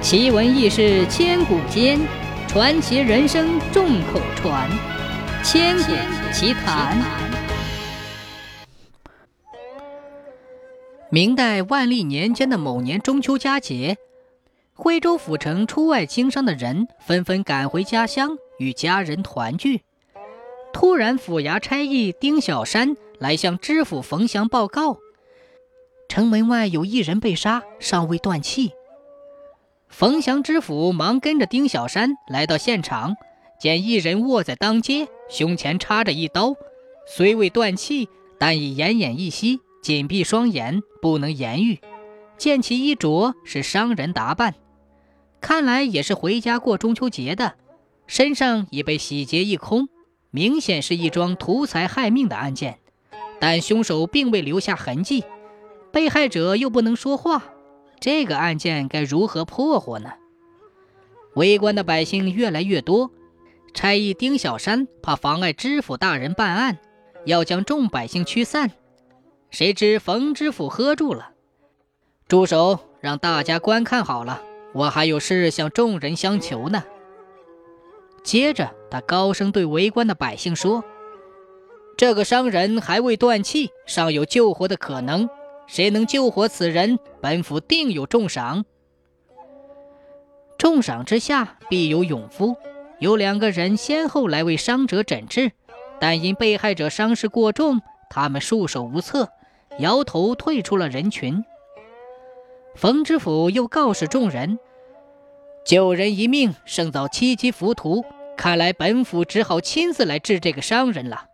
[0.00, 1.98] 奇闻异事千古间，
[2.46, 4.70] 传奇人生众口传。
[5.42, 5.92] 千古
[6.32, 6.96] 奇谈。
[11.10, 13.98] 明代万历年间的某年中秋佳节，
[14.72, 19.82] 徽州府城出外经商的人纷纷赶回家乡与家人团聚。
[20.72, 24.98] 突然，府衙差役丁小山来向知府冯祥报告，
[26.08, 28.72] 城门外有一人被杀，尚未断气。
[29.98, 33.16] 冯祥知府忙跟着丁小山来到现场，
[33.58, 36.54] 见一人卧在当街，胸前插着一刀，
[37.04, 38.08] 虽未断气，
[38.38, 41.80] 但已奄奄一息，紧闭双眼，不能言语。
[42.36, 44.54] 见其衣着是商人打扮，
[45.40, 47.56] 看来也是回家过中秋节的，
[48.06, 49.88] 身上已被洗劫一空，
[50.30, 52.78] 明显是一桩图财害命的案件。
[53.40, 55.24] 但凶手并未留下痕迹，
[55.90, 57.42] 被害者又不能说话。
[58.00, 60.12] 这个案件该如何破获呢？
[61.34, 63.10] 围观的百姓越来越多，
[63.74, 66.78] 差役丁小山怕妨碍知府大人办案，
[67.24, 68.70] 要将众百姓驱散。
[69.50, 71.30] 谁知冯知府喝住了
[72.28, 74.42] ：“住手，让大家观看好了，
[74.72, 76.84] 我还有事向众人相求呢。”
[78.24, 80.84] 接着，他高声对围观的百姓说
[81.96, 85.30] ：“这个商人还未断气，尚有救活的可能。”
[85.68, 88.64] 谁能救活此人，本府定有重赏。
[90.58, 92.56] 重赏之下必有勇夫。
[92.98, 95.52] 有两个人先后来为伤者诊治，
[96.00, 97.80] 但因被害者伤势过重，
[98.10, 99.28] 他们束手无策，
[99.78, 101.44] 摇头退出了人群。
[102.74, 104.58] 冯知府又告示众人：
[105.64, 108.04] 救人一命胜造七级浮屠，
[108.36, 111.26] 看来本府只好亲自来治这个商人了。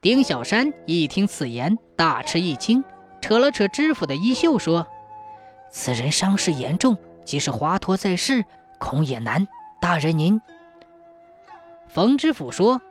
[0.00, 2.82] 丁小山一听此言，大吃一惊。
[3.22, 4.86] 扯了扯知府的衣袖，说
[5.72, 8.44] ：“此人伤势严重，即使华佗在世，
[8.78, 9.48] 恐也难。
[9.80, 10.42] 大人您。”
[11.88, 12.82] 冯知府说：“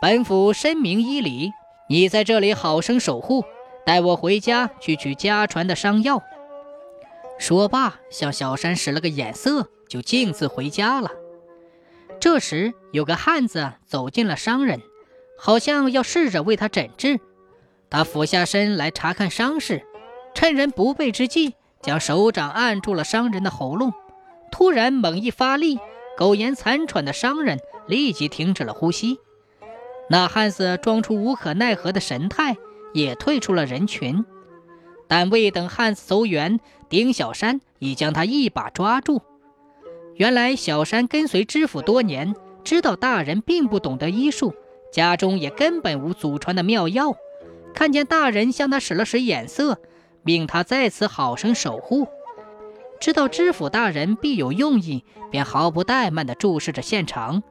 [0.00, 1.52] 本府深明医理，
[1.88, 3.44] 你在这里好生守护，
[3.84, 6.22] 待我回家去取家传的伤药。”
[7.38, 11.10] 说罢，向小山使了个眼色，就径自回家了。
[12.18, 14.80] 这时，有个汉子走进了商人，
[15.38, 17.20] 好像要试着为他诊治。
[17.88, 19.82] 他俯下身来查看伤势，
[20.34, 23.92] 趁人不备之际，将手掌按住了商人的喉咙。
[24.50, 25.78] 突然猛一发力，
[26.16, 29.18] 苟延残喘的商人立即停止了呼吸。
[30.08, 32.56] 那汉子装出无可奈何的神态，
[32.94, 34.24] 也退出了人群。
[35.08, 36.58] 但未等汉子走远，
[36.88, 39.22] 丁小山已将他一把抓住。
[40.14, 44.54] 原来小山跟随知府多年，知道大人并不懂得医术，
[44.92, 47.16] 家中也根本无祖传的妙药。
[47.76, 49.78] 看见大人向他使了使眼色，
[50.22, 52.08] 命他在此好生守护。
[52.98, 57.42] 知道知府大人必有用意，便毫不怠慢地注视着现场。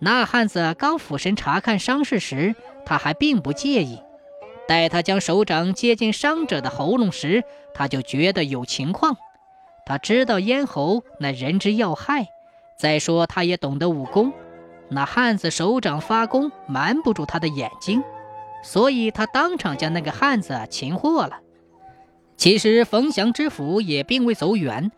[0.00, 4.02] 那汉子刚俯身查看伤势时，他还并不介意；
[4.66, 9.16] 待他将手掌接近伤者的喉咙时，他就觉得有情况。
[9.86, 12.26] 他知道咽喉乃人之要害，
[12.76, 14.32] 再说他也懂得武功。
[14.88, 18.02] 那汉子手掌发功，瞒不住他的眼睛。
[18.62, 21.40] 所以他当场将那个汉子擒获了。
[22.36, 24.90] 其实冯祥知府也并未走远，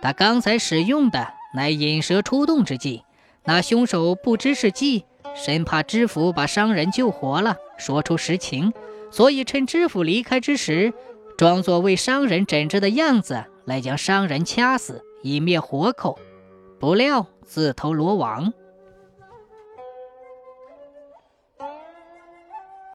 [0.00, 3.02] 他刚才使用的乃引蛇出洞之计。
[3.44, 5.04] 那凶手不知是计，
[5.34, 8.72] 生怕知府把商人救活了，说出实情，
[9.10, 10.94] 所以趁知府离开之时，
[11.36, 16.18] 装作为商人诊治的样子来将商人掐死，以灭活口。
[16.78, 18.52] 不料自投罗网。